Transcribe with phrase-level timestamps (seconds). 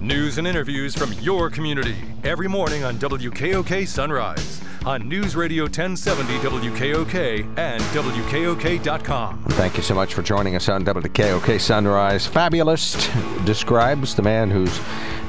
[0.00, 6.38] News and interviews from your community every morning on WKOK Sunrise on News Radio 1070
[6.38, 9.44] WKOK and WKOK.com.
[9.50, 12.26] Thank you so much for joining us on WKOK Sunrise.
[12.26, 13.10] Fabulist
[13.44, 14.80] describes the man who's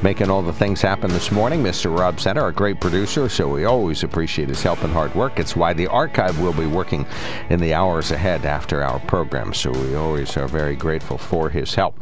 [0.04, 1.62] making all the things happen this morning.
[1.62, 1.96] Mr.
[1.96, 5.40] Rob Center, a great producer, so we always appreciate his help and hard work.
[5.40, 7.06] It's why the archive will be working
[7.50, 11.76] in the hours ahead after our program, so we always are very grateful for his
[11.76, 12.00] help.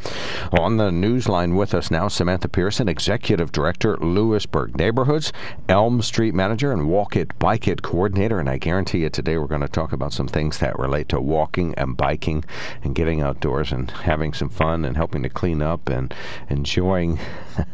[0.57, 5.33] On the news line with us now, Samantha Pearson, Executive Director, Lewisburg Neighborhoods,
[5.67, 8.39] Elm Street Manager, and Walk It, Bike It Coordinator.
[8.39, 11.19] And I guarantee you today we're going to talk about some things that relate to
[11.19, 12.45] walking and biking
[12.83, 16.13] and getting outdoors and having some fun and helping to clean up and
[16.49, 17.19] enjoying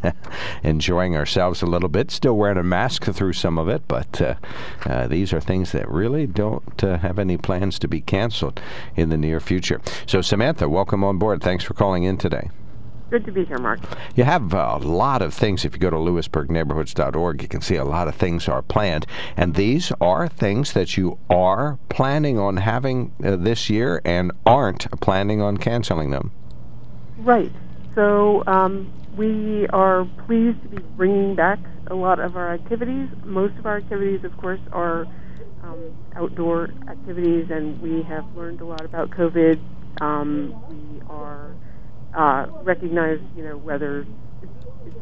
[0.62, 2.10] enjoying ourselves a little bit.
[2.10, 4.34] Still wearing a mask through some of it, but uh,
[4.84, 8.60] uh, these are things that really don't uh, have any plans to be canceled
[8.96, 9.80] in the near future.
[10.06, 11.42] So, Samantha, welcome on board.
[11.42, 12.50] Thanks for calling in today.
[13.08, 13.78] Good to be here, Mark.
[14.16, 15.64] You have a lot of things.
[15.64, 19.06] If you go to lewisburgneighborhoods.org, you can see a lot of things are planned.
[19.36, 24.90] And these are things that you are planning on having uh, this year and aren't
[25.00, 26.32] planning on canceling them.
[27.18, 27.52] Right.
[27.94, 33.08] So um, we are pleased to be bringing back a lot of our activities.
[33.24, 35.06] Most of our activities, of course, are
[35.62, 39.58] um, outdoor activities, and we have learned a lot about COVID.
[40.00, 41.54] Um, we are
[42.14, 44.06] uh, recognize, you know, whether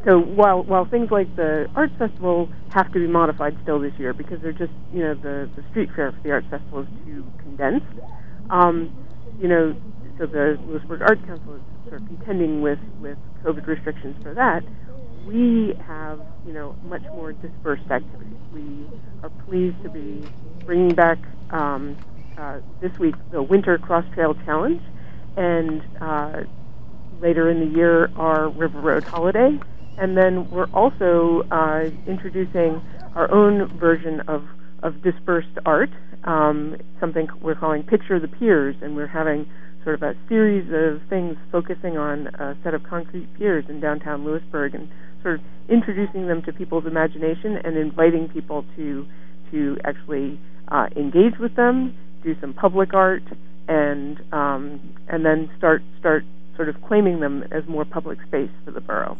[0.05, 4.13] so while while things like the arts festival have to be modified still this year
[4.13, 7.25] because they're just you know the the street fair for the arts festival is too
[7.39, 7.85] condensed.
[8.49, 8.95] Um,
[9.39, 9.75] you know,
[10.17, 11.61] so the Lewisburg Arts Council is
[11.97, 14.63] sort contending with with COVID restrictions for that.
[15.25, 18.37] We have you know much more dispersed activities.
[18.53, 18.87] We
[19.23, 20.23] are pleased to be
[20.65, 21.17] bringing back
[21.51, 21.97] um,
[22.37, 24.81] uh, this week the Winter Cross Trail Challenge
[25.37, 25.81] and.
[26.01, 26.43] Uh,
[27.21, 29.57] later in the year our River Road Holiday.
[29.97, 32.81] And then we're also uh, introducing
[33.15, 34.43] our own version of,
[34.83, 35.89] of dispersed art,
[36.25, 39.49] um, something we're calling Picture the Piers, and we're having
[39.85, 44.25] sort of a series of things focusing on a set of concrete piers in downtown
[44.25, 44.89] Lewisburg and
[45.21, 49.07] sort of introducing them to people's imagination and inviting people to
[49.51, 53.23] to actually uh, engage with them, do some public art,
[53.67, 56.25] and um, and then start start
[56.55, 59.17] sort of claiming them as more public space for the borough.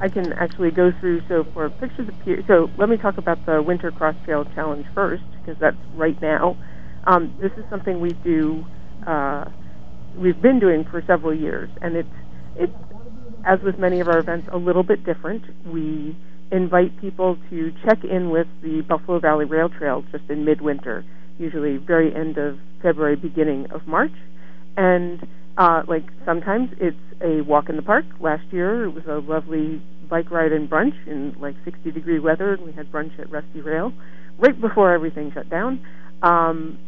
[0.00, 1.22] I can actually go through.
[1.28, 2.42] So for pictures appear.
[2.48, 6.56] So let me talk about the Winter Cross Trail Challenge first, because that's right now.
[7.04, 8.64] Um, this is something we do.
[9.06, 9.46] Uh,
[10.16, 12.08] we've been doing for several years, and it's
[12.56, 12.72] it's
[13.44, 15.42] as with many of our events, a little bit different.
[15.66, 16.16] We
[16.52, 21.04] invite people to check in with the Buffalo Valley Rail Trail just in midwinter
[21.38, 24.12] usually very end of February, beginning of March.
[24.76, 25.26] And
[25.58, 28.04] uh, like sometimes it's a walk in the park.
[28.20, 32.54] Last year it was a lovely bike ride and brunch in like 60 degree weather,
[32.54, 33.92] and we had brunch at Rusty Rail
[34.38, 35.84] right before everything shut down.
[36.22, 36.78] Um,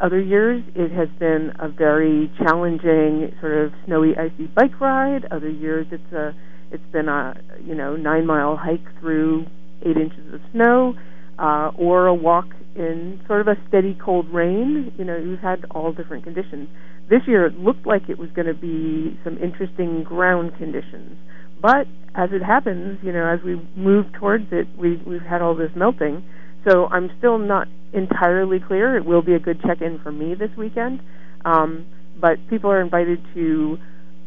[0.00, 5.26] other years it has been a very challenging sort of snowy, icy bike ride.
[5.30, 6.34] Other years it's a
[6.72, 9.46] it's been a you know nine mile hike through
[9.82, 10.94] eight inches of snow,
[11.38, 14.92] uh, or a walk in sort of a steady cold rain.
[14.98, 16.68] You know, we've had all different conditions.
[17.08, 21.16] This year it looked like it was going to be some interesting ground conditions.
[21.60, 25.54] But as it happens, you know, as we move towards it, we, we've had all
[25.54, 26.24] this melting.
[26.64, 28.96] So I'm still not entirely clear.
[28.96, 31.00] It will be a good check-in for me this weekend.
[31.44, 31.86] Um,
[32.20, 33.78] but people are invited to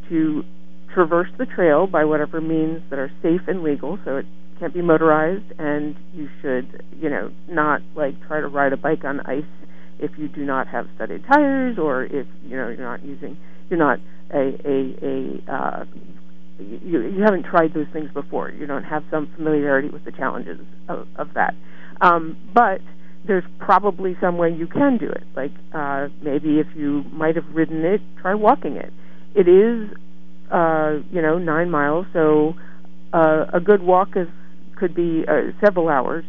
[0.09, 0.43] to
[0.93, 3.97] traverse the trail by whatever means that are safe and legal.
[4.05, 4.25] So it
[4.59, 9.03] can't be motorized, and you should, you know, not like try to ride a bike
[9.03, 9.43] on ice
[9.99, 13.37] if you do not have studded tires, or if you know you're not using,
[13.69, 13.99] you're not
[14.31, 15.85] a a a uh,
[16.59, 18.49] you, you haven't tried those things before.
[18.49, 21.55] You don't have some familiarity with the challenges of, of that.
[22.03, 22.81] Um, but
[23.25, 25.23] there's probably some way you can do it.
[25.35, 28.91] Like uh, maybe if you might have ridden it, try walking it.
[29.33, 29.89] It is,
[30.51, 32.55] uh, you know, nine miles, so
[33.13, 34.27] uh, a good walk is
[34.75, 36.25] could be uh, several hours,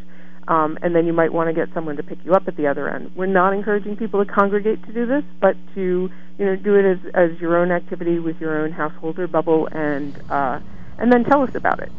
[0.47, 2.69] um, and then you might want to get someone to pick you up at the
[2.69, 3.11] other end.
[3.17, 6.85] We're not encouraging people to congregate to do this, but to you know do it
[6.85, 10.61] as as your own activity with your own householder bubble, and uh,
[10.99, 11.91] and then tell us about it.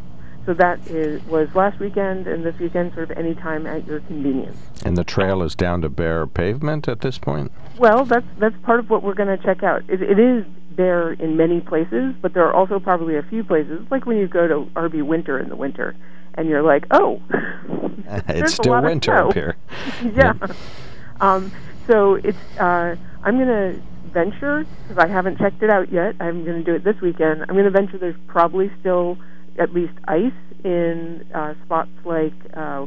[0.46, 3.98] So that is, was last weekend, and this weekend, sort of any time at your
[4.00, 4.56] convenience.
[4.84, 7.50] And the trail is down to bare pavement at this point.
[7.78, 9.82] Well, that's that's part of what we're going to check out.
[9.88, 13.84] It, it is bare in many places, but there are also probably a few places,
[13.90, 15.96] like when you go to RB Winter in the winter,
[16.34, 17.20] and you're like, oh,
[18.28, 19.56] it's still winter up here.
[20.14, 20.34] yeah.
[21.20, 21.50] Um,
[21.88, 22.94] so it's uh,
[23.24, 23.82] I'm going to
[24.12, 27.42] venture, because I haven't checked it out yet, I'm going to do it this weekend.
[27.42, 29.18] I'm going to venture there's probably still
[29.58, 30.32] at least ice
[30.64, 32.86] in uh, spots like, uh,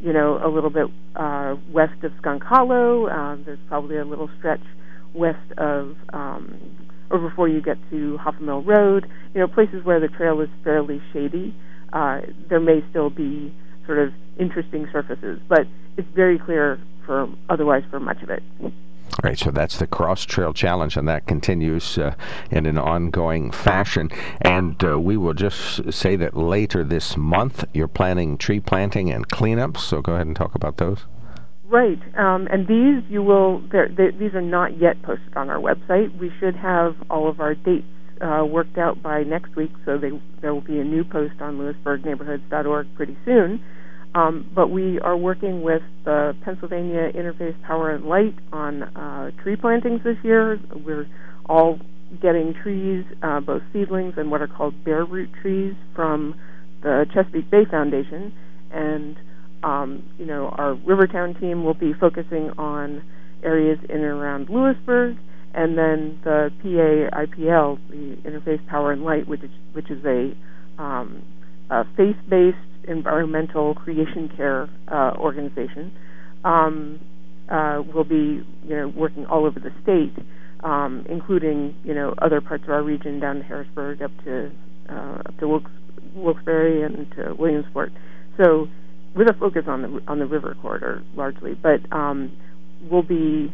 [0.00, 3.06] you know, a little bit uh, west of Skunk Hollow.
[3.06, 4.60] Uh, there's probably a little stretch
[5.14, 6.58] west of, um,
[7.10, 9.06] or before you get to Hoffa Mill Road.
[9.34, 11.54] You know, places where the trail is fairly shady.
[11.92, 13.54] Uh, there may still be
[13.86, 15.60] sort of interesting surfaces, but
[15.96, 18.42] it's very clear for otherwise for much of it.
[19.24, 22.14] All right, so that's the Cross Trail Challenge, and that continues uh,
[22.50, 24.10] in an ongoing fashion.
[24.42, 29.26] And uh, we will just say that later this month you're planning tree planting and
[29.26, 29.78] cleanups.
[29.78, 31.06] So go ahead and talk about those.
[31.64, 33.60] Right, um, and these you will.
[33.72, 36.16] They, these are not yet posted on our website.
[36.18, 37.86] We should have all of our dates
[38.20, 40.10] uh, worked out by next week, so they,
[40.42, 43.64] there will be a new post on LewisburgNeighborhoods.org pretty soon.
[44.16, 49.56] Um, but we are working with the Pennsylvania Interfaith Power and Light on uh, tree
[49.56, 50.58] plantings this year.
[50.74, 51.06] We're
[51.44, 51.78] all
[52.22, 56.34] getting trees, uh, both seedlings and what are called bare root trees, from
[56.82, 58.32] the Chesapeake Bay Foundation.
[58.72, 59.16] And,
[59.62, 63.02] um, you know, our Rivertown team will be focusing on
[63.42, 65.18] areas in and around Lewisburg.
[65.52, 70.32] And then the PA IPL, the Interfaith Power and Light, which is, which is a,
[70.82, 71.22] um,
[71.68, 72.56] a faith-based
[72.88, 75.92] environmental creation care uh, organization,
[76.44, 77.00] um,
[77.50, 80.14] uh, will be you know working all over the state,
[80.64, 84.50] um, including you know other parts of our region down to Harrisburg, up to
[84.88, 85.70] uh, up to Wilkes,
[86.14, 87.92] Wilkes-Barre and to Williamsport.
[88.36, 88.68] So
[89.14, 92.36] with a focus on the on the river corridor largely, but um,
[92.90, 93.52] we'll be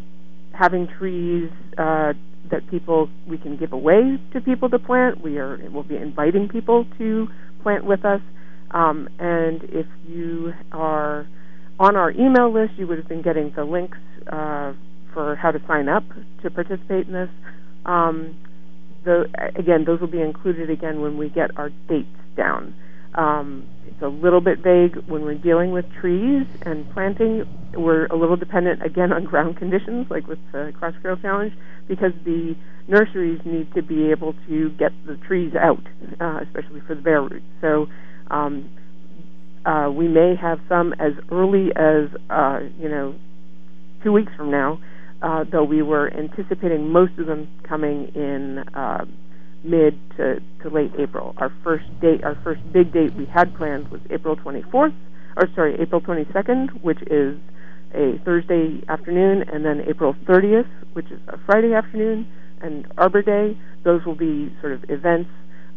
[0.53, 2.13] having trees uh,
[2.51, 5.23] that people we can give away to people to plant.
[5.23, 7.29] We are we'll be inviting people to
[7.63, 8.21] plant with us.
[8.73, 11.27] Um, and if you are
[11.79, 13.99] on our email list, you would have been getting the links
[14.31, 14.73] uh,
[15.13, 16.05] for how to sign up
[16.43, 17.31] to participate in this.
[17.85, 18.37] Um,
[19.05, 19.27] the,
[19.57, 22.75] again, those will be included again when we get our dates down.
[23.15, 27.45] Um, it's a little bit vague when we're dealing with trees and planting.
[27.75, 31.53] We're a little dependent again on ground conditions, like with the Cross Trail Challenge,
[31.89, 32.55] because the
[32.89, 35.83] nurseries need to be able to get the trees out,
[36.21, 37.45] uh, especially for the bare roots.
[37.61, 37.89] So
[38.31, 38.71] um,
[39.65, 43.15] uh, we may have some as early as uh, you know
[44.03, 44.81] two weeks from now,
[45.23, 49.05] uh, though we were anticipating most of them coming in uh,
[49.65, 51.35] mid to, to late April.
[51.37, 54.95] Our first date, our first big date we had planned was April 24th,
[55.37, 57.39] or sorry, April 22nd, which is
[57.95, 62.27] a Thursday afternoon, and then April 30th, which is a Friday afternoon,
[62.61, 63.57] and Arbor Day.
[63.85, 65.31] Those will be sort of events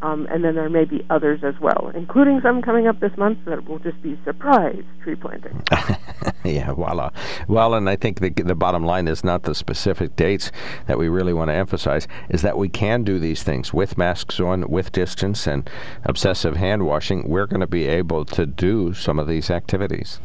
[0.06, 3.40] um, and then there may be others as well, including some coming up this month
[3.46, 5.64] that will just be surprise tree planting.
[6.46, 7.10] yeah, voila.
[7.48, 10.52] Well, and I think the, the bottom line is not the specific dates
[10.86, 14.40] that we really want to emphasize, is that we can do these things with masks
[14.40, 15.68] on, with distance, and
[16.04, 17.28] obsessive hand washing.
[17.28, 20.20] We're going to be able to do some of these activities.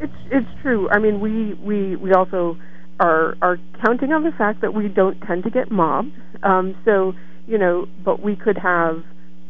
[0.00, 0.88] It's it's true.
[0.90, 2.58] I mean, we we we also
[3.00, 6.12] are are counting on the fact that we don't tend to get mobbed.
[6.42, 7.14] Um, so
[7.48, 9.02] you know, but we could have,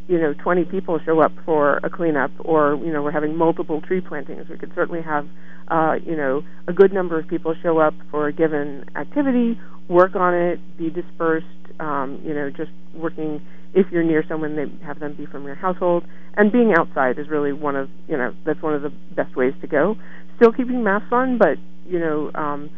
[0.07, 3.83] you know, 20 people show up for a cleanup, or you know, we're having multiple
[3.83, 4.49] tree plantings.
[4.49, 5.27] We could certainly have,
[5.67, 9.59] uh, you know, a good number of people show up for a given activity,
[9.89, 11.47] work on it, be dispersed.
[11.81, 13.43] Um, you know, just working.
[13.75, 16.05] If you're near someone, they have them be from your household,
[16.37, 19.53] and being outside is really one of, you know, that's one of the best ways
[19.61, 19.95] to go.
[20.37, 22.71] Still keeping masks on, but you know, um,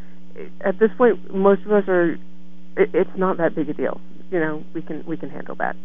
[0.63, 2.13] at this point, most of us are.
[2.77, 4.01] It, it's not that big a deal
[4.31, 5.77] you know we can we can handle that.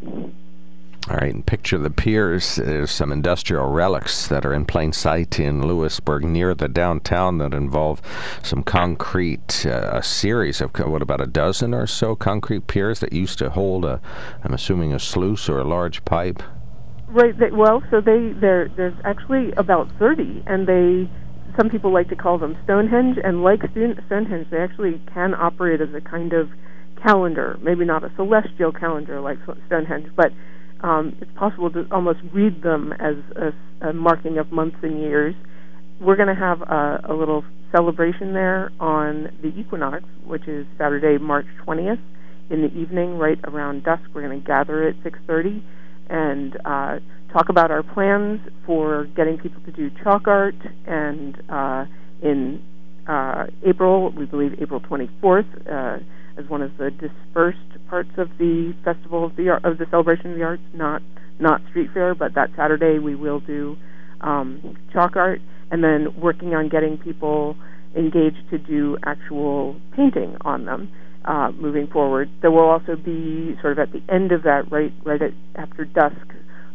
[1.08, 2.56] All right, and picture the piers.
[2.56, 7.54] There's some industrial relics that are in plain sight in Lewisburg near the downtown that
[7.54, 8.02] involve
[8.42, 13.14] some concrete, uh, a series of, what, about a dozen or so concrete piers that
[13.14, 14.02] used to hold a,
[14.44, 16.42] I'm assuming, a sluice or a large pipe?
[17.08, 21.08] Right, they, well, so they, there's actually about 30, and they,
[21.56, 25.94] some people like to call them Stonehenge, and like Stonehenge, they actually can operate as
[25.94, 26.50] a kind of
[27.06, 30.32] calendar, maybe not a celestial calendar like Stonehenge, but
[30.82, 35.36] um, it's possible to almost read them as a, a marking of months and years.
[36.02, 41.18] We're going to have a, a little celebration there on the equinox, which is Saturday,
[41.18, 42.02] March 20th,
[42.50, 44.04] in the evening, right around dusk.
[44.14, 45.64] We're going to gather at 6:30
[46.08, 47.00] and uh,
[47.34, 50.56] talk about our plans for getting people to do chalk art.
[50.86, 51.86] And uh,
[52.22, 52.64] in
[53.08, 56.04] uh, April, we believe April 24th.
[56.38, 60.38] As one of the dispersed parts of the festival of the of the celebration of
[60.38, 61.02] the arts, not
[61.40, 63.78] not street fair, but that Saturday we will do
[64.22, 67.56] um, chalk art, and then working on getting people
[67.96, 70.90] engaged to do actual painting on them.
[71.26, 72.30] uh, moving forward.
[72.42, 75.86] There will also be sort of at the end of that, right right at, after
[75.86, 76.16] dusk,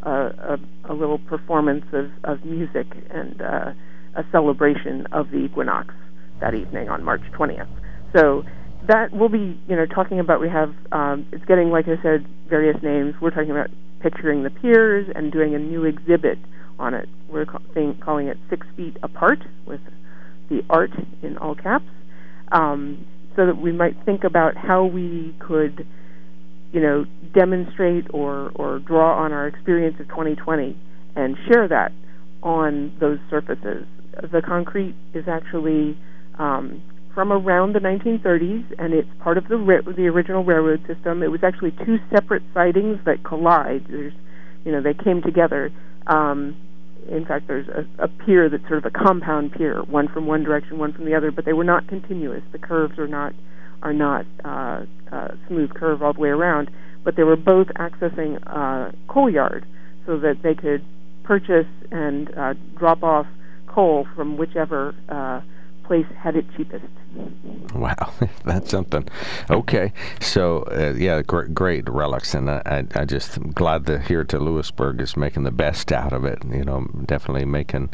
[0.05, 3.73] uh, a, a, little performance of, of music and uh,
[4.17, 5.95] a celebration of the equinox
[6.41, 7.69] that evening on March 20th.
[8.17, 8.43] So
[8.91, 10.41] that we'll be, you know, talking about.
[10.41, 13.15] We have um, it's getting, like I said, various names.
[13.23, 13.71] We're talking about
[14.01, 16.39] picturing the piers and doing a new exhibit
[16.77, 17.09] on it.
[17.29, 19.81] We're calling it Six Feet Apart with
[20.49, 20.91] the art
[21.23, 21.85] in all caps,
[22.51, 23.07] um,
[23.37, 25.87] so that we might think about how we could,
[26.73, 30.77] you know, demonstrate or or draw on our experience of 2020
[31.15, 31.93] and share that
[32.43, 33.87] on those surfaces.
[34.33, 35.97] The concrete is actually
[36.41, 36.83] um,
[37.15, 39.59] from around the 1930s, and it's part of the
[39.97, 41.23] the original railroad system.
[41.23, 43.87] It was actually two separate sidings that collide.
[43.89, 44.13] There's,
[44.65, 45.71] you know, they came together.
[46.07, 46.57] Um,
[47.09, 50.45] in fact, there's a, a pier that's sort of a compound pier, one from one
[50.45, 52.43] direction, one from the other, but they were not continuous.
[52.53, 53.33] The curves are not
[53.83, 56.71] are not uh, uh, smooth curve all the way around,
[57.03, 59.65] but they were both accessing uh, coal yard
[60.07, 60.85] so that they could
[61.25, 63.27] purchase and uh, drop off
[63.67, 65.41] coal from whichever uh,
[65.87, 66.85] place had it cheapest.
[67.75, 68.13] Wow,
[68.45, 69.09] that's something.
[69.49, 74.01] Okay, so uh, yeah, great, great relics, and I, I, I just am glad to
[74.01, 76.43] hear to Lewisburg is making the best out of it.
[76.45, 77.91] You know, definitely making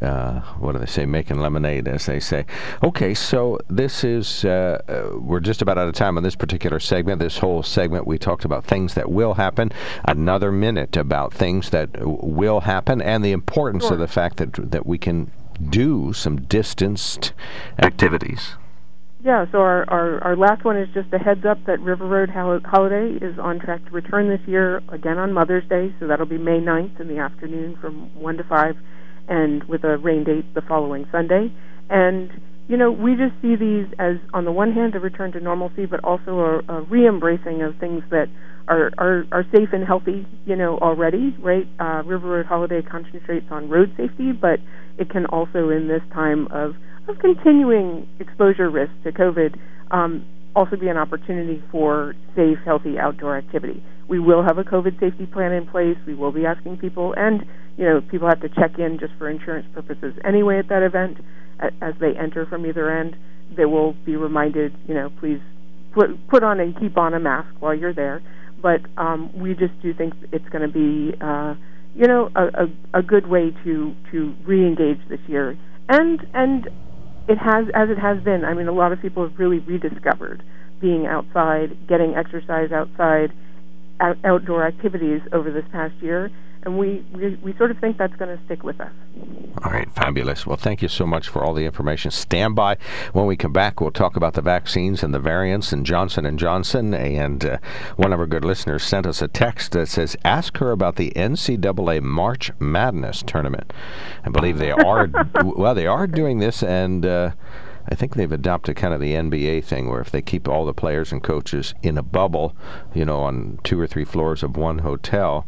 [0.00, 1.06] uh, what do they say?
[1.06, 2.46] Making lemonade, as they say.
[2.84, 6.78] Okay, so this is uh, uh we're just about out of time on this particular
[6.78, 7.18] segment.
[7.18, 9.72] This whole segment we talked about things that will happen.
[10.04, 13.94] Another minute about things that will happen and the importance sure.
[13.94, 17.32] of the fact that that we can do some distanced
[17.78, 18.56] activities.
[19.26, 22.30] Yeah, so our, our, our last one is just a heads up that River Road
[22.30, 26.38] Holiday is on track to return this year again on Mother's Day, so that'll be
[26.38, 28.76] May 9th in the afternoon from 1 to 5,
[29.28, 31.52] and with a rain date the following Sunday.
[31.90, 32.30] And,
[32.68, 35.86] you know, we just see these as, on the one hand, a return to normalcy,
[35.86, 38.26] but also a, a re embracing of things that
[38.68, 41.66] are, are, are safe and healthy, you know, already, right?
[41.78, 44.58] Uh, River Road Holiday concentrates on road safety, but
[44.98, 46.74] it can also, in this time of,
[47.08, 49.56] of continuing exposure risk to COVID,
[49.92, 53.84] um, also be an opportunity for safe, healthy outdoor activity.
[54.08, 55.96] We will have a COVID safety plan in place.
[56.06, 57.44] We will be asking people, and
[57.76, 61.18] you know, people have to check in just for insurance purposes anyway at that event.
[61.60, 63.16] As they enter from either end,
[63.56, 65.40] they will be reminded, you know, please
[65.92, 68.22] put put on and keep on a mask while you're there
[68.60, 71.54] but um, we just do think it's going to be, uh,
[71.94, 75.56] you know, a, a, a good way to to re-engage this year,
[75.88, 76.66] and and
[77.28, 78.44] it has as it has been.
[78.44, 80.42] I mean, a lot of people have really rediscovered
[80.80, 83.32] being outside, getting exercise outside,
[84.00, 86.30] out, outdoor activities over this past year,
[86.66, 88.90] and we, we, we sort of think that's going to stick with us.
[89.62, 90.46] All right, fabulous.
[90.46, 92.10] Well, thank you so much for all the information.
[92.10, 92.76] Stand by.
[93.12, 96.38] When we come back, we'll talk about the vaccines and the variants and Johnson and
[96.38, 96.92] Johnson.
[96.92, 97.58] And uh,
[97.94, 101.12] one of our good listeners sent us a text that says, "Ask her about the
[101.14, 103.72] NCAA March Madness tournament."
[104.24, 105.08] I believe they are
[105.44, 107.06] well, they are doing this, and.
[107.06, 107.30] Uh,
[107.88, 110.74] I think they've adopted kind of the NBA thing where if they keep all the
[110.74, 112.56] players and coaches in a bubble,
[112.92, 115.46] you know, on two or three floors of one hotel,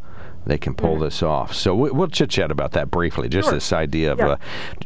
[0.49, 1.05] they can pull mm-hmm.
[1.05, 1.55] this off.
[1.55, 3.29] So we, will chit chat about that briefly.
[3.29, 3.55] Just sure.
[3.55, 4.27] this idea of yeah.
[4.27, 4.37] uh,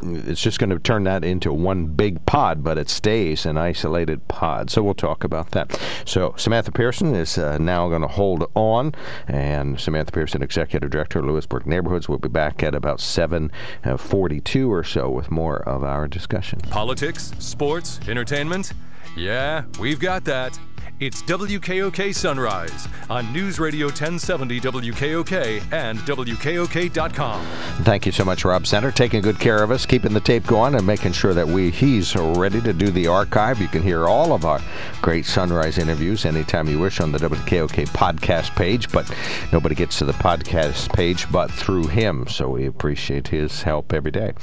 [0.02, 4.26] it's just going to turn that into one big pod, but it stays an isolated
[4.26, 4.70] pod.
[4.70, 5.80] So we'll talk about that.
[6.04, 8.92] So Samantha Pearson is uh, now going to hold on,
[9.28, 14.82] and Samantha Pearson, Executive Director of Lewisburg Neighborhoods, will be back at about 7:42 or
[14.82, 16.58] so with more of our discussion.
[16.70, 18.72] Politics, sports, entertainment.
[19.16, 20.58] Yeah, we've got that.
[21.02, 27.44] It's WKOK Sunrise on News Radio 1070 WKOK and WKOK.com.
[27.82, 30.76] Thank you so much, Rob Center, taking good care of us, keeping the tape going,
[30.76, 33.60] and making sure that we he's ready to do the archive.
[33.60, 34.60] You can hear all of our
[35.00, 39.12] great Sunrise interviews anytime you wish on the WKOK podcast page, but
[39.52, 44.12] nobody gets to the podcast page but through him, so we appreciate his help every
[44.12, 44.34] day.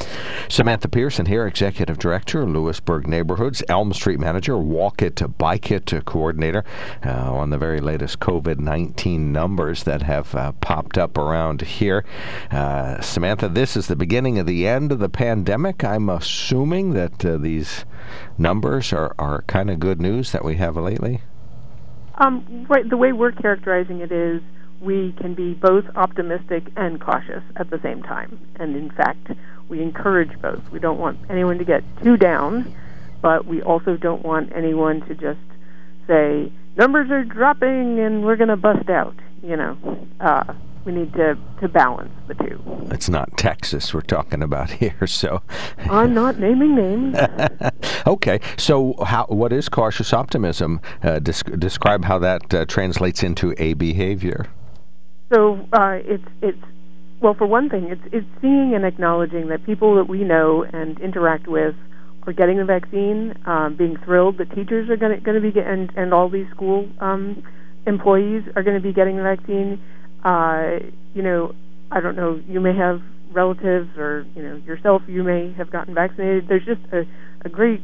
[0.50, 6.02] Samantha Pearson here, Executive Director, Lewisburg Neighborhoods, Elm Street Manager, Walk It Bike It to
[6.02, 11.62] Coordinator uh, on the very latest COVID 19 numbers that have uh, popped up around
[11.62, 12.04] here.
[12.52, 15.84] Uh, Samantha, this is the beginning of the end of the pandemic.
[15.84, 17.86] I'm assuming that uh, these
[18.38, 21.22] numbers are, are kind of good news that we have lately.
[22.16, 24.42] Um, right, the way we're characterizing it is
[24.82, 28.40] we can be both optimistic and cautious at the same time.
[28.58, 29.32] And in fact,
[29.68, 30.70] we encourage both.
[30.72, 32.74] We don't want anyone to get too down,
[33.22, 35.40] but we also don't want anyone to just
[36.10, 39.16] say numbers are dropping and we're going to bust out.
[39.42, 39.78] You know,
[40.20, 42.62] uh, we need to, to balance the two.
[42.92, 45.42] It's not Texas we're talking about here, so.
[45.90, 47.18] I'm not naming names.
[48.08, 50.82] okay, so how, what is cautious optimism?
[51.04, 54.48] Uh, describe how that uh, translates into a behavior.
[55.32, 56.58] So uh, it's it's
[57.22, 61.00] well, for one thing, it's it's seeing and acknowledging that people that we know and
[61.00, 61.76] interact with
[62.28, 65.92] are getting the vaccine, um, being thrilled that teachers are going to be getting, and
[65.96, 67.44] and all these school um,
[67.88, 69.82] employees are going to be getting the vaccine.
[70.24, 70.80] Uh,
[71.14, 71.54] you know,
[71.92, 72.42] I don't know.
[72.48, 75.02] You may have relatives or you know yourself.
[75.08, 76.48] You may have gotten vaccinated.
[76.48, 77.04] There's just a,
[77.46, 77.82] a great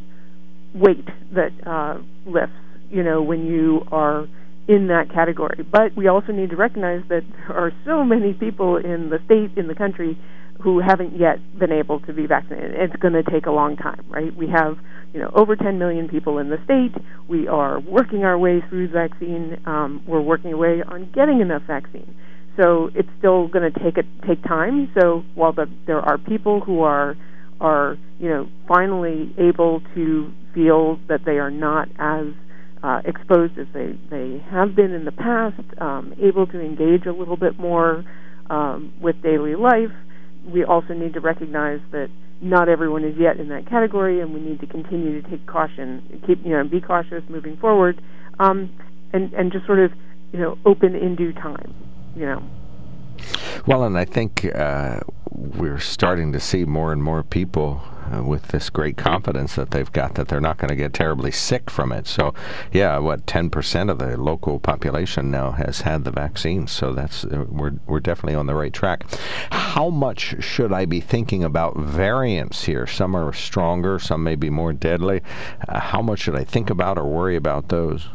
[0.74, 2.56] weight that uh, lifts.
[2.90, 4.28] You know, when you are
[4.68, 5.64] in that category.
[5.64, 9.58] But we also need to recognize that there are so many people in the state,
[9.58, 10.18] in the country,
[10.66, 12.72] who haven't yet been able to be vaccinated.
[12.74, 14.36] It's going to take a long time, right?
[14.36, 14.78] We have,
[15.14, 17.00] you know, over 10 million people in the state.
[17.30, 19.62] We are working our way through the vaccine.
[19.68, 22.16] Um, we're working away on getting enough vaccine.
[22.60, 24.92] So it's still going to take a, take time.
[25.00, 27.16] So while the, there are people who are
[27.62, 32.34] are you know finally able to feel that they are not as
[32.84, 37.14] uh, exposed as they, they have been in the past, um, able to engage a
[37.14, 38.04] little bit more
[38.50, 39.94] um, with daily life.
[40.46, 42.10] We also need to recognize that
[42.42, 46.22] not everyone is yet in that category, and we need to continue to take caution,
[46.28, 48.02] keep you know, be cautious moving forward,
[48.40, 48.70] um,
[49.14, 49.92] and and just sort of
[50.32, 51.74] you know open in due time,
[52.16, 52.44] you know.
[53.66, 55.00] Well, and I think uh,
[55.36, 57.82] we're starting to see more and more people
[58.14, 61.32] uh, with this great confidence that they've got that they're not going to get terribly
[61.32, 62.08] sick from it.
[62.08, 62.34] So,
[62.72, 66.68] yeah, what 10% of the local population now has had the vaccine.
[66.68, 69.06] So that's uh, we're we're definitely on the right track.
[69.52, 72.88] How much should I be thinking about variants here?
[72.88, 75.22] Some are stronger, some may be more deadly.
[75.68, 78.08] Uh, how much should I think about or worry about those?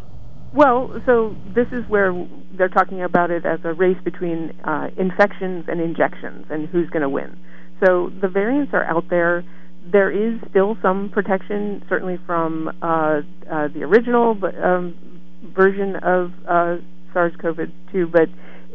[0.52, 2.12] Well, so this is where
[2.57, 7.02] they're talking about it as a race between uh, infections and injections and who's going
[7.02, 7.38] to win.
[7.85, 9.45] So the variants are out there
[9.85, 15.23] there is still some protection, certainly from uh, uh, the original um,
[15.54, 16.76] version of uh,
[17.12, 18.28] SARS-CoV-2, but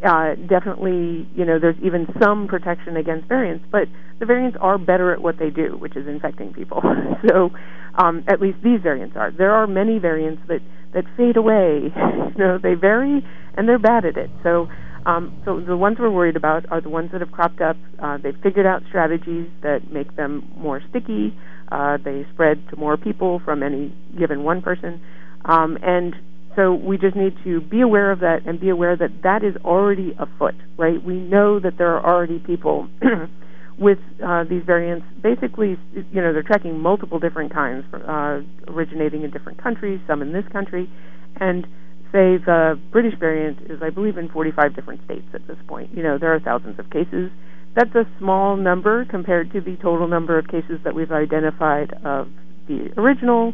[0.06, 3.64] uh, definitely, you know, there's even some protection against variants.
[3.70, 6.82] But the variants are better at what they do, which is infecting people.
[7.28, 7.50] so,
[7.94, 9.30] um, at least these variants are.
[9.30, 10.60] There are many variants that
[10.96, 11.92] that fade away.
[11.94, 13.22] you know, they vary
[13.56, 14.30] and they're bad at it.
[14.42, 14.66] So
[15.06, 17.76] um, so the ones we're worried about are the ones that have cropped up.
[18.02, 21.32] Uh, they've figured out strategies that make them more sticky.
[21.70, 25.00] Uh, they spread to more people from any given one person,
[25.44, 26.14] um, and
[26.56, 29.54] so we just need to be aware of that and be aware that that is
[29.64, 30.54] already afoot.
[30.76, 31.02] Right?
[31.02, 32.88] We know that there are already people.
[33.78, 39.30] with uh, these variants, basically, you know, they're tracking multiple different kinds, uh, originating in
[39.30, 40.88] different countries, some in this country,
[41.36, 41.66] and
[42.12, 45.90] say the British variant is, I believe, in 45 different states at this point.
[45.94, 47.30] You know, there are thousands of cases.
[47.74, 52.28] That's a small number compared to the total number of cases that we've identified of
[52.68, 53.52] the original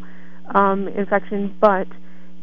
[0.55, 1.57] um, infection.
[1.59, 1.87] But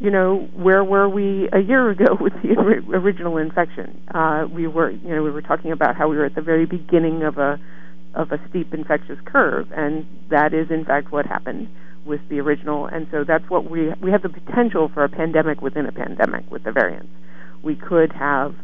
[0.01, 2.51] you know, where were we a year ago with the
[2.97, 4.03] original infection?
[4.13, 6.67] Uh, we were, you know, we were talking about how we were at the very
[6.67, 7.61] beginning of a
[8.13, 11.69] of a steep infectious curve, and that is in fact what happened
[12.05, 15.61] with the original, and so that's what we we have the potential for a pandemic
[15.61, 17.13] within a pandemic with the variants.
[17.63, 18.57] We could have,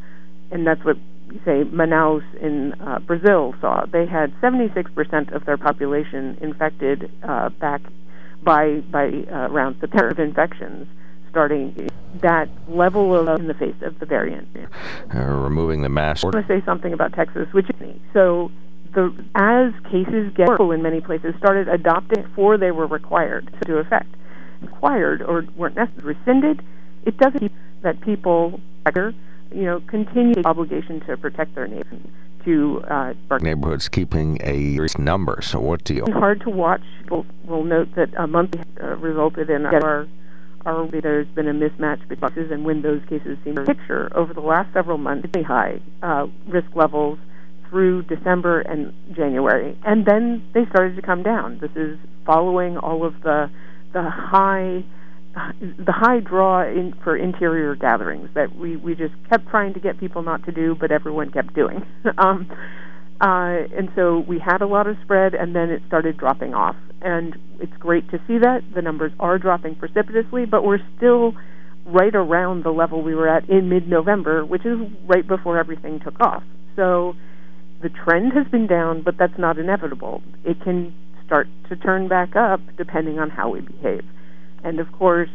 [0.50, 0.96] and that's what
[1.44, 3.84] say Manaus in uh, Brazil saw.
[3.84, 7.82] They had 76% of their population infected uh, back
[8.42, 10.88] by by uh, around September of infections
[11.36, 11.90] starting
[12.22, 14.48] that level of in the face of the variant.
[15.14, 16.24] Uh, removing the mask.
[16.24, 17.68] I want to say something about Texas, which
[18.14, 18.50] so
[18.94, 24.08] the as cases get in many places started adopting before they were required to effect.
[24.62, 26.62] Required or weren't necessarily rescinded,
[27.04, 28.58] it doesn't keep that people
[29.52, 32.00] you know continue the obligation to protect their neighbors
[32.46, 35.42] to uh, neighborhoods keeping a number.
[35.42, 36.04] So what do you?
[36.06, 36.80] It's hard to watch.
[37.10, 40.08] We'll, we'll note that a month uh, resulted in our
[40.66, 44.34] our there's been a mismatch between cases and when those cases seem to picture over
[44.34, 47.18] the last several months high uh, risk levels
[47.70, 51.58] through December and January, and then they started to come down.
[51.60, 53.50] This is following all of the
[53.92, 54.84] the high
[55.60, 59.98] the high draw in, for interior gatherings that we we just kept trying to get
[59.98, 61.84] people not to do, but everyone kept doing.
[62.18, 62.50] um,
[63.20, 66.76] uh, and so we had a lot of spread, and then it started dropping off.
[67.02, 71.34] And it's great to see that the numbers are dropping precipitously, but we're still
[71.84, 76.20] right around the level we were at in mid-November, which is right before everything took
[76.20, 76.42] off.
[76.74, 77.14] So
[77.82, 80.22] the trend has been down, but that's not inevitable.
[80.44, 84.04] It can start to turn back up depending on how we behave.
[84.64, 85.30] And of course,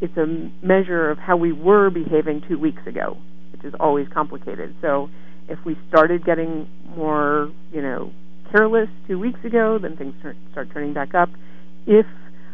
[0.00, 0.26] it's a
[0.64, 3.16] measure of how we were behaving two weeks ago,
[3.52, 4.74] which is always complicated.
[4.80, 5.10] So
[5.48, 8.12] if we started getting more, you know,
[8.50, 11.28] careless two weeks ago, then things start, turning back up.
[11.86, 12.06] If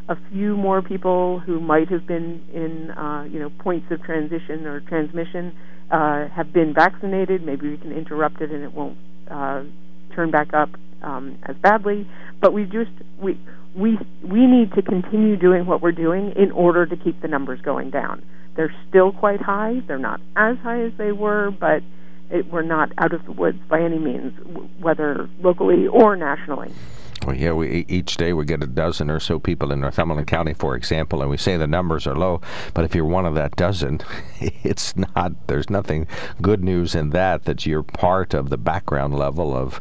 [0.08, 4.66] a few more people who might have been in, uh, you know, points of transition
[4.66, 5.52] or transmission
[5.90, 8.96] uh, have been vaccinated, maybe we can interrupt it and it won't
[9.30, 9.64] uh,
[10.14, 10.70] turn back up
[11.02, 12.08] um, as badly.
[12.40, 13.38] But we just we
[13.76, 17.60] we we need to continue doing what we're doing in order to keep the numbers
[17.60, 18.22] going down.
[18.56, 19.80] They're still quite high.
[19.86, 21.82] They're not as high as they were, but
[22.30, 24.32] it, we're not out of the woods by any means,
[24.80, 26.72] whether locally or nationally.
[27.26, 30.54] Well, yeah, we each day we get a dozen or so people in Northumberland County,
[30.54, 32.40] for example, and we say the numbers are low.
[32.72, 34.00] But if you're one of that dozen,
[34.40, 35.32] it's not.
[35.48, 36.06] There's nothing
[36.40, 37.44] good news in that.
[37.44, 39.80] That you're part of the background level of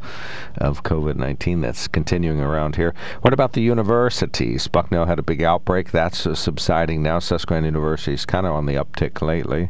[0.58, 2.96] of COVID-19 that's continuing around here.
[3.22, 4.68] What about the universities?
[4.68, 5.92] Bucknell had a big outbreak.
[5.92, 7.20] That's uh, subsiding now.
[7.20, 9.70] Susquehanna University is kind of on the uptick lately.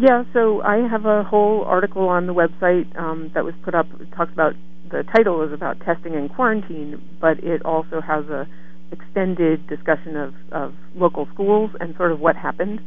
[0.00, 3.84] Yeah, so I have a whole article on the website um, that was put up.
[4.00, 4.54] It talks about
[4.90, 8.48] the title is about testing and quarantine, but it also has a
[8.92, 12.80] extended discussion of, of local schools and sort of what happened.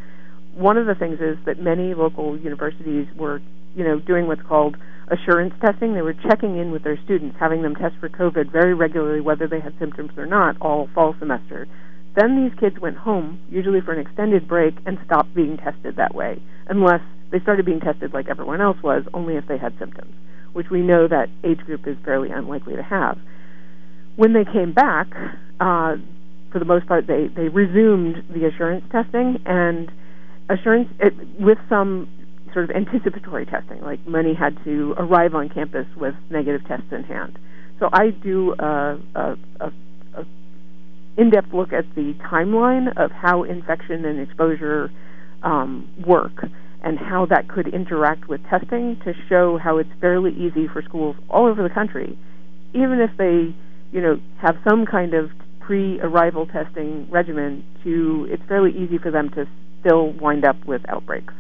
[0.55, 3.41] One of the things is that many local universities were,
[3.75, 4.75] you know, doing what's called
[5.07, 5.93] assurance testing.
[5.93, 9.47] They were checking in with their students, having them test for COVID very regularly, whether
[9.47, 11.67] they had symptoms or not, all fall semester.
[12.15, 16.13] Then these kids went home, usually for an extended break, and stopped being tested that
[16.13, 20.13] way, unless they started being tested like everyone else was, only if they had symptoms
[20.53, 23.17] which we know that age group is fairly unlikely to have.
[24.15, 25.07] When they came back,
[25.59, 25.97] uh,
[26.51, 29.91] for the most part, they, they resumed the assurance testing and
[30.49, 32.07] assurance it, with some
[32.53, 37.03] sort of anticipatory testing, like many had to arrive on campus with negative tests in
[37.03, 37.39] hand.
[37.79, 39.73] So I do a, a, a,
[41.17, 44.91] a in-depth look at the timeline of how infection and exposure
[45.43, 46.45] um, work
[46.83, 51.15] and how that could interact with testing to show how it's fairly easy for schools
[51.29, 52.17] all over the country,
[52.73, 53.55] even if they,
[53.91, 59.29] you know, have some kind of pre-arrival testing regimen, to it's fairly easy for them
[59.29, 59.45] to
[59.79, 61.33] still wind up with outbreaks.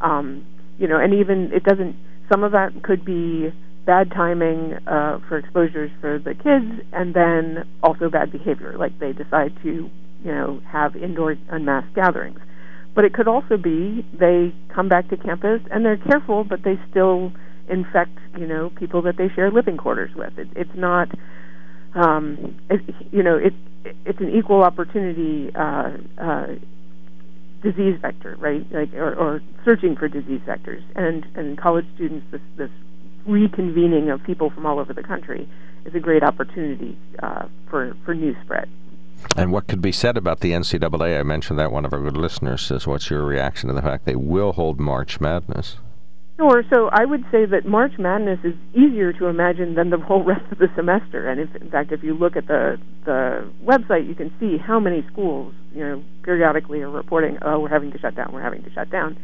[0.00, 0.46] Um,
[0.78, 1.96] you know, and even it doesn't.
[2.32, 3.52] Some of that could be
[3.86, 9.12] bad timing uh, for exposures for the kids, and then also bad behavior, like they
[9.12, 9.90] decide to,
[10.24, 12.40] you know, have indoor unmasked gatherings.
[12.94, 16.78] But it could also be they come back to campus and they're careful, but they
[16.90, 17.32] still
[17.68, 20.38] infect, you know, people that they share living quarters with.
[20.38, 21.08] It, it's not,
[21.94, 23.52] um, it, you know, it,
[24.06, 26.46] it's an equal opportunity uh, uh,
[27.62, 28.64] disease vector, right?
[28.70, 30.82] Like, or, or searching for disease vectors.
[30.94, 32.70] And and college students, this this
[33.26, 35.48] reconvening of people from all over the country
[35.84, 38.68] is a great opportunity uh, for for news spread.
[39.36, 41.18] And what could be said about the NCAA?
[41.18, 44.04] I mentioned that one of our good listeners says, "What's your reaction to the fact
[44.04, 45.76] they will hold March Madness?"
[46.36, 46.64] Sure.
[46.68, 50.50] So I would say that March Madness is easier to imagine than the whole rest
[50.50, 51.28] of the semester.
[51.28, 54.80] And if, in fact, if you look at the the website, you can see how
[54.80, 58.32] many schools, you know, periodically are reporting, "Oh, we're having to shut down.
[58.32, 59.16] We're having to shut down."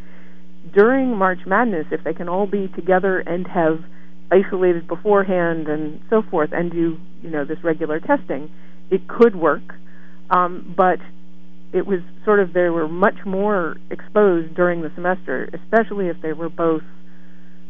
[0.75, 3.83] During March Madness, if they can all be together and have
[4.31, 8.51] isolated beforehand and so forth, and do you know this regular testing,
[8.91, 9.75] it could work.
[10.31, 10.99] Um, but
[11.73, 16.33] it was sort of they were much more exposed during the semester, especially if they
[16.33, 16.83] were both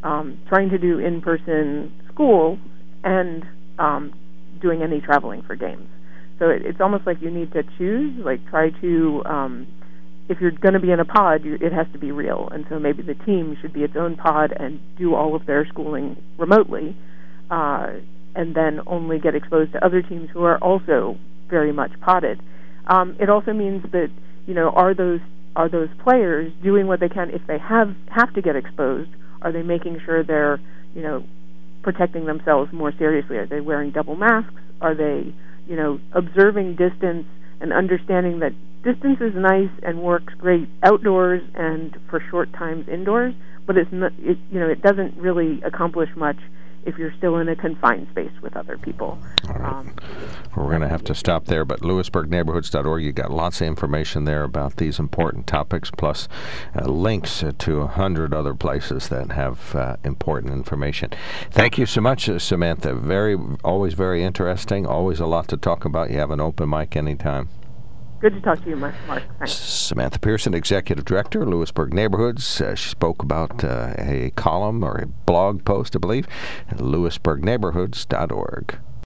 [0.02, 2.58] um, trying to do in-person school
[3.04, 3.44] and
[3.78, 4.12] um,
[4.60, 5.88] doing any traveling for games.
[6.38, 9.22] So it, it's almost like you need to choose, like try to.
[9.24, 9.66] Um,
[10.30, 12.64] if you're going to be in a pod, you, it has to be real, and
[12.70, 16.16] so maybe the team should be its own pod and do all of their schooling
[16.38, 16.96] remotely,
[17.50, 17.88] uh,
[18.36, 22.40] and then only get exposed to other teams who are also very much potted.
[22.86, 24.08] Um, it also means that
[24.46, 25.18] you know are those
[25.56, 29.10] are those players doing what they can if they have have to get exposed?
[29.42, 30.60] Are they making sure they're
[30.94, 31.24] you know
[31.82, 33.36] protecting themselves more seriously?
[33.36, 34.62] Are they wearing double masks?
[34.80, 35.34] Are they
[35.66, 37.26] you know observing distance
[37.60, 43.34] and understanding that distance is nice and works great outdoors and for short times indoors,
[43.66, 46.38] but it's not, it, you know it doesn't really accomplish much
[46.86, 49.18] if you're still in a confined space with other people.
[49.48, 49.72] All right.
[49.72, 49.94] Um,
[50.56, 54.44] we're going to have to stop there, but lewisburgneighborhoods.org, you got lots of information there
[54.44, 56.26] about these important topics, plus
[56.74, 61.10] uh, links uh, to a hundred other places that have uh, important information.
[61.50, 62.94] Thank you so much, uh, Samantha.
[62.94, 64.86] Very, always very interesting.
[64.86, 66.10] Always a lot to talk about.
[66.10, 67.50] You have an open mic anytime.
[68.20, 68.94] Good to talk to you, Mark.
[69.06, 69.52] Thanks.
[69.52, 72.60] Samantha Pearson, Executive Director, Lewisburg Neighborhoods.
[72.60, 76.26] Uh, she spoke about uh, a column or a blog post, I believe,
[76.68, 78.78] at lewisburgneighborhoods.org.